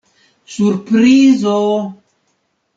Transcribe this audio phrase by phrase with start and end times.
[0.53, 1.57] Surprizo.